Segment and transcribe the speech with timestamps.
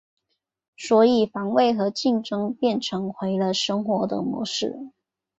[0.77, 4.89] 所以防卫和竞争便成为了生活的模式。